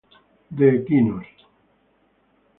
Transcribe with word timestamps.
De 0.57 0.65
Equinos. 0.79 1.27